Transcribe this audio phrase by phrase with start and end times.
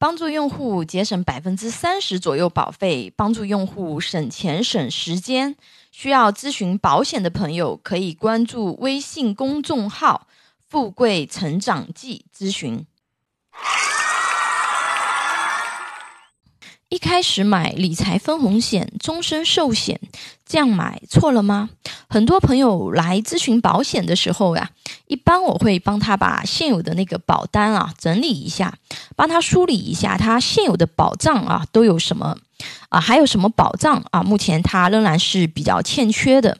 [0.00, 5.56] 帮助用户节省百分之三十左右保费，帮助用户省钱省时间。
[5.90, 10.28] 需要咨询保险的朋友，可以关注微信公众号
[10.68, 12.86] “富贵成长记”咨询。
[16.88, 20.00] 一开始买理财分红险、终身寿险，
[20.46, 21.68] 这样买错了吗？
[22.08, 24.70] 很多朋友来咨询保险的时候呀，
[25.06, 28.78] 一般我会帮他把现有的那个保单啊整理一下，
[29.14, 32.38] 帮他梳理一下他现有的保障啊都有什么
[32.88, 34.22] 啊，还有什么保障啊？
[34.22, 36.56] 目前他仍然是比较欠缺的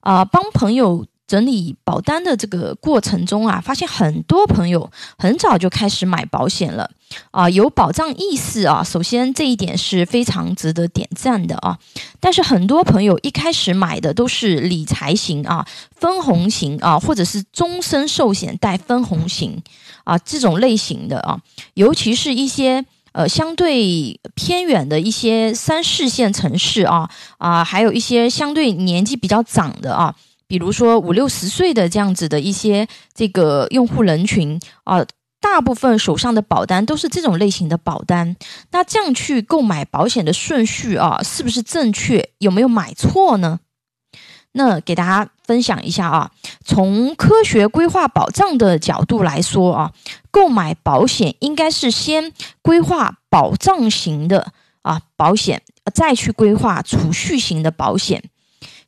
[0.00, 1.06] 啊，帮朋友。
[1.26, 6.88] 整理保单的这个过程中啊，发现很多朋友很早就开始买保险了
[7.32, 8.84] 啊，有保障意识啊。
[8.84, 11.76] 首先这一点是非常值得点赞的啊。
[12.20, 19.60] 但是很多朋友一开始买的都是理财型啊、分红型啊，或者是终身寿险带分红型
[20.04, 21.40] 啊这种类型的啊，
[21.74, 30.14] 尤其是一些呃相对偏远的一些三四线城市啊啊，还有一些相对年纪比较长的啊。
[30.48, 35.04] 比如说五六十岁的这样子的一些这个用户人群啊，
[35.40, 38.36] 大部分手上的保单都是这种类型的保单。
[38.70, 42.30] 那这样去购买保险的顺序啊，是不是正确？
[42.38, 43.60] 有没有买错呢？
[44.52, 46.30] 那给大家分享一下啊，
[46.64, 49.92] 从科学规划保障的角度来说啊，
[50.30, 55.60] 购买保险应该是先规划保障型的啊保险，
[55.92, 58.30] 再去规划储蓄型的保险。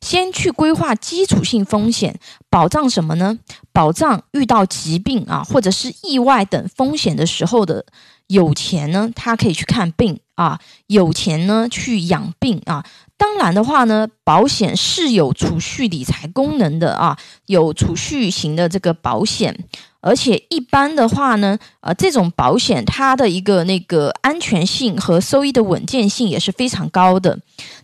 [0.01, 2.19] 先去规划基础性风险，
[2.49, 3.39] 保障什么呢？
[3.73, 7.85] 保障遇到疾病啊，或者是意外等风险的时候的
[8.27, 12.85] 有钱呢，他可以去看病啊，有钱呢去养病啊。
[13.17, 19.65] 当然的话呢，保险是有储蓄理财功能的啊，有储蓄型的这个保险。
[19.99, 27.37] 而且一般的话呢，呃，这种保险它的一个那个安全性和收益的稳健性也是非常高的。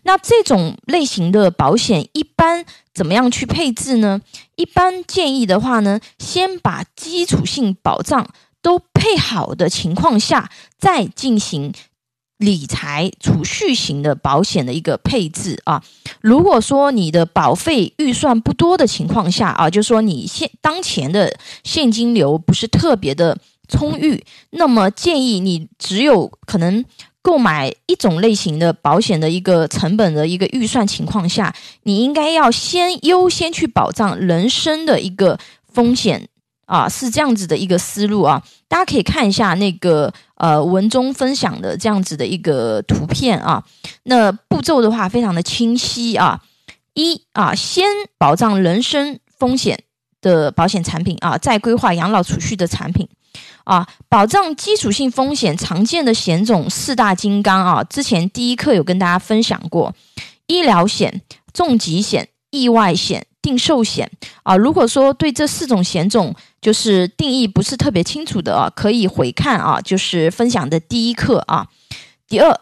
[0.04, 4.22] 那这种类型的保险一般怎么样去配置呢？
[4.56, 8.30] 一般建议的话呢，先把基础性保障
[8.62, 10.50] 都配好的情况下，
[10.80, 11.74] 再进行。
[12.38, 15.82] 理财储蓄型的保险的一个配置啊，
[16.22, 23.38] 如果说你的保费预算不多的情况下啊，就说你现当前的现金流不是特别的
[23.70, 26.84] 充裕，那么建议你只有可能
[27.22, 35.40] 购买一种类型的保险的一个成本的一个预算情况下，你应该要先优先去保障人身的一个
[35.72, 36.28] 风险。
[36.66, 43.64] 啊，是这样子的一个思路啊，大家可以看一下那个呃文中分享的这样子的一个图片啊。
[44.04, 46.42] 那步骤的话非常的清晰啊。
[46.94, 47.86] 一啊，先
[48.18, 49.84] 保障人身风险
[50.22, 53.08] 的保险产品啊，再规划养老储蓄的产品
[53.66, 53.86] 啊。
[54.08, 59.94] 保障基础性风险常见的险种四大金刚啊，之前第一课有跟大家分享过：
[60.48, 61.22] 医疗险、
[61.54, 63.28] 重疾险、意外险。
[63.46, 64.10] 定寿险
[64.44, 71.68] 啊，如果说对这四种险种就是定义不是特别清楚的啊，可以回看啊，就是分享的第一课啊。
[72.28, 72.60] 第二。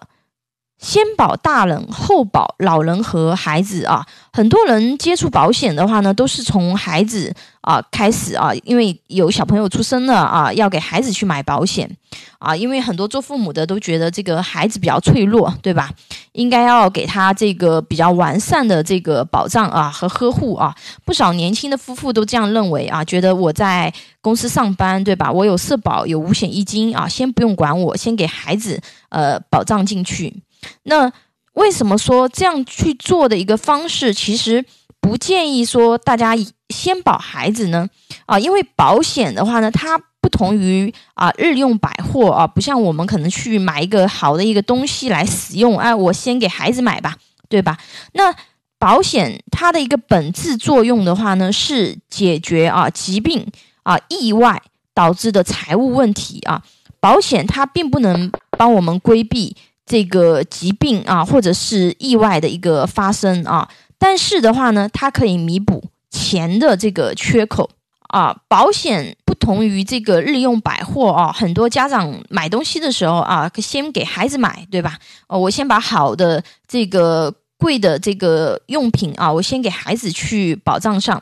[0.79, 4.05] 先保大人，后保老人和孩子啊。
[4.33, 11.89] 很多人接触保险的话呢，都是从孩子啊开始啊，因为有小朋友出生了啊，要给孩子去买保险
[12.37, 12.53] 啊。
[12.53, 15.89] 因为很多做父母的都觉得这个孩子比较脆弱，对吧？
[16.33, 20.75] 应该要给他这个比较完善的这个保障啊和呵护啊。
[21.05, 25.31] 不少年轻的夫妇都这样认为啊，觉得我在公司上班，对吧？
[25.31, 30.41] 我有社保，有五险一金啊，先不用管我，先给孩子呃保障进去。
[30.83, 31.11] 那
[31.53, 34.65] 为什么说这样去做的一个方式，其实
[34.99, 36.33] 不建议说大家
[36.69, 37.87] 先保孩子呢？
[38.25, 40.01] 啊，因为保险的话呢，它
[40.33, 47.15] 同于啊日用百货啊，不像我们可能去买一个好的一个东西来使用，哎，我先给孩子买吧，
[47.47, 47.77] 对吧？
[48.11, 48.35] 那
[48.77, 53.47] 保险它的一个本质作用的话呢，是解决啊疾病
[53.83, 54.61] 啊意外
[54.93, 56.61] 导致的财务问题啊，
[56.99, 59.55] 保险它并不能帮我们规避。
[59.85, 67.69] 这个疾病啊，或者是意外的一个发生啊，但是的话呢，它可以弥补钱的这个缺口
[68.13, 68.37] 啊。
[68.47, 74.97] 保险不同于这个日用百货啊，很多家长买东西的时候啊，先给孩子买，对吧？
[75.27, 81.21] 哦，我先把好的这个贵的这个用品啊，我先给孩子去保障上。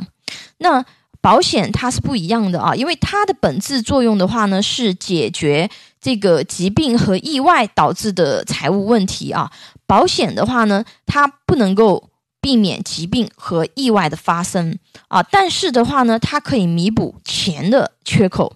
[0.58, 0.84] 那
[1.22, 5.70] 保险它是不一样的啊，因为它的本质作用的话呢，是解决。
[6.02, 9.52] 这个疾病和意外导致的财务问题啊，
[9.86, 12.10] 保险的话呢，它不能够
[12.42, 14.78] 避免疾病和意外的发生
[15.08, 18.56] 啊，但是的话呢，它可以弥补钱的缺口。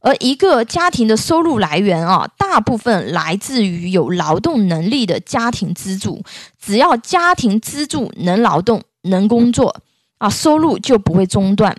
[0.00, 6.22] 而一个家庭的收入来源啊，大部分来自于有劳动能力的家庭资助。
[6.60, 9.74] 只要家庭资助能劳动、能工作
[10.18, 11.74] 啊，收入就不会中断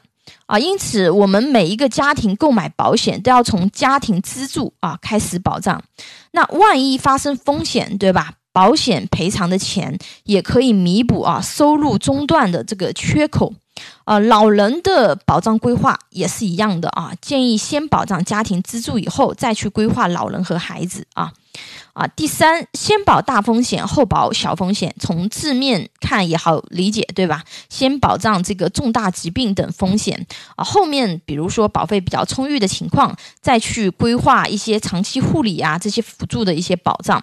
[0.47, 0.57] 啊。
[0.57, 5.83] 因此，我们每一个家庭购买保险都要从家庭资助啊开始保障。
[6.31, 8.33] 那万一发生风险，对吧？
[8.55, 13.53] 保险赔偿的钱也可以弥补啊收入中断的这个缺口。
[14.05, 21.33] 啊，老人的保障规划也是一样的啊，建议先保障家庭支柱，以后再去规划老人和孩子啊。
[21.93, 27.43] 啊，第三，先保大风险，后保小风险，从字面看也好理解，对吧？
[27.69, 30.25] 先保障这个重大疾病等风险
[30.55, 37.21] 啊，后面比如说保费比较充裕的情况，再去规划一些长期护理啊这些辅助的一些保障。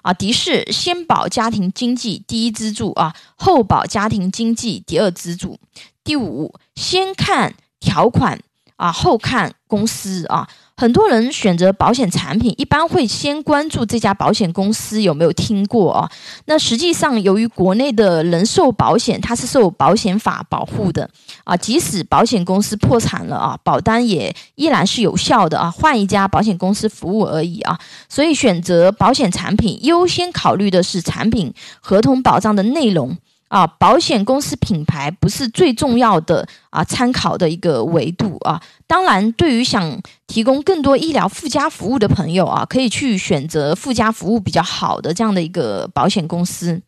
[0.00, 5.58] 啊，的是先保家庭经济第一支柱啊，后保家庭经济第二支柱。
[6.04, 8.40] 第五，先看条款
[8.76, 10.48] 啊，后看公司啊。
[10.78, 16.10] 很多人选择保险产品，一般会先关注这家保险公司有没有听过啊。
[16.44, 21.08] 那实际上，由于国内的人寿保险它是受保险法保护的
[21.44, 27.78] 啊，即使保险公司破产了啊，保单也依然是有效的啊，换一家保险公司服务而已啊。
[28.10, 33.16] 所以，选择保险产品优先考虑的是产品合同保障的内容。
[33.48, 38.60] 啊，保险公司品牌不是最重要的啊，参考的一个维度啊。
[38.86, 46.80] 当然，对于想提供更多医疗附加服务的朋友啊，可以去选择附加服务比较好的这样的一个保险公司。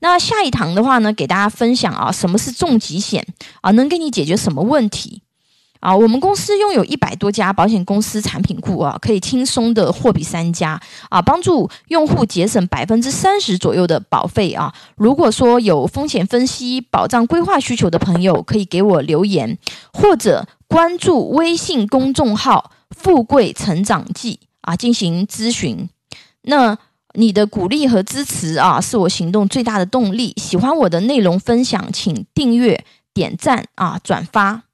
[0.00, 3.26] 那下一堂的话呢，给大家分享啊，什么是重疾险
[3.60, 5.22] 啊，能给你解决什么问题？
[5.80, 14.72] 啊，我们公司拥有一百多家保险公司产品库啊，可以轻松的货比三家啊，帮助用户节省百分之三十左右的保费啊。
[14.96, 19.58] 如果说有风险分析、保障规划需求的朋友，可以给我留言，
[19.92, 25.88] 或者关注微信公众号“富贵成长记”啊，进行咨询。
[26.42, 26.76] 那
[27.14, 30.34] 你的鼓励和支持啊，是我行动最大的动力。
[30.36, 32.84] 喜欢我的内容分享，请订阅、
[33.14, 34.64] 点赞啊，转发。